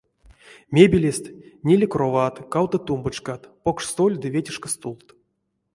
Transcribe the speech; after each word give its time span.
Мебелест— 0.75 1.25
ниле 1.67 1.87
кроватт, 1.93 2.35
кавто 2.53 2.77
тумбочкат, 2.85 3.41
покш 3.63 3.83
столь 3.91 4.15
ды 4.21 4.27
ветешка 4.35 4.67
стулт. 4.75 5.05